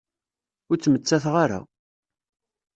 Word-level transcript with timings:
Ur 0.69 0.77
ttmettateɣ 0.77 1.35
ara. 1.43 1.59